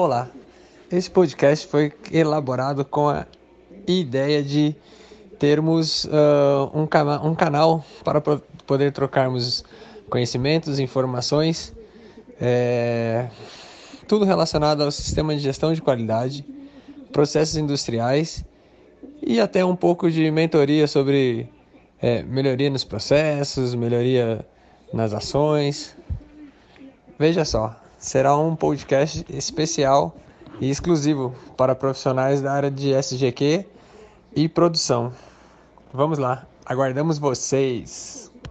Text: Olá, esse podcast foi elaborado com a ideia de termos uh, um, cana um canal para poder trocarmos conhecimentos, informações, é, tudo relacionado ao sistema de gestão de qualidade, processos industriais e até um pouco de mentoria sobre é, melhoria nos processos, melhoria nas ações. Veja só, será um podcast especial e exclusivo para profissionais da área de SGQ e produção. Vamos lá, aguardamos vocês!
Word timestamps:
Olá, 0.00 0.30
esse 0.92 1.10
podcast 1.10 1.66
foi 1.66 1.92
elaborado 2.12 2.84
com 2.84 3.08
a 3.08 3.26
ideia 3.84 4.44
de 4.44 4.72
termos 5.40 6.04
uh, 6.04 6.70
um, 6.72 6.86
cana 6.86 7.20
um 7.20 7.34
canal 7.34 7.84
para 8.04 8.20
poder 8.20 8.92
trocarmos 8.92 9.64
conhecimentos, 10.08 10.78
informações, 10.78 11.74
é, 12.40 13.28
tudo 14.06 14.24
relacionado 14.24 14.84
ao 14.84 14.92
sistema 14.92 15.34
de 15.34 15.40
gestão 15.40 15.74
de 15.74 15.82
qualidade, 15.82 16.46
processos 17.12 17.56
industriais 17.56 18.44
e 19.20 19.40
até 19.40 19.64
um 19.64 19.74
pouco 19.74 20.08
de 20.08 20.30
mentoria 20.30 20.86
sobre 20.86 21.50
é, 22.00 22.22
melhoria 22.22 22.70
nos 22.70 22.84
processos, 22.84 23.74
melhoria 23.74 24.46
nas 24.94 25.12
ações. 25.12 25.96
Veja 27.18 27.44
só, 27.44 27.74
será 27.98 28.36
um 28.36 28.54
podcast 28.54 29.24
especial 29.28 30.16
e 30.60 30.70
exclusivo 30.70 31.34
para 31.56 31.74
profissionais 31.74 32.40
da 32.40 32.52
área 32.52 32.70
de 32.70 32.92
SGQ 32.92 33.64
e 34.34 34.48
produção. 34.48 35.12
Vamos 35.92 36.18
lá, 36.18 36.46
aguardamos 36.64 37.18
vocês! 37.18 38.27